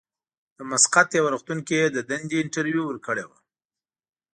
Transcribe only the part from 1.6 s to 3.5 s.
کې یې د دندې انټرویو ورکړې وه.